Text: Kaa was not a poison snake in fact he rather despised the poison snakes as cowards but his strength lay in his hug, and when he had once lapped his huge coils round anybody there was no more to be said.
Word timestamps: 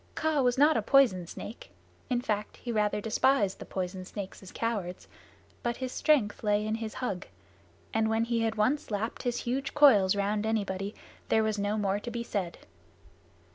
Kaa 0.15 0.41
was 0.41 0.57
not 0.57 0.75
a 0.75 0.81
poison 0.81 1.27
snake 1.27 1.69
in 2.09 2.21
fact 2.21 2.57
he 2.57 2.71
rather 2.71 2.99
despised 2.99 3.59
the 3.59 3.65
poison 3.67 4.03
snakes 4.03 4.41
as 4.41 4.51
cowards 4.51 5.07
but 5.61 5.77
his 5.77 5.91
strength 5.91 6.43
lay 6.43 6.65
in 6.65 6.73
his 6.73 6.95
hug, 6.95 7.27
and 7.93 8.09
when 8.09 8.23
he 8.23 8.41
had 8.41 8.55
once 8.55 8.89
lapped 8.89 9.21
his 9.21 9.41
huge 9.41 9.75
coils 9.75 10.15
round 10.15 10.43
anybody 10.43 10.95
there 11.29 11.43
was 11.43 11.59
no 11.59 11.77
more 11.77 11.99
to 11.99 12.09
be 12.09 12.23
said. 12.23 12.57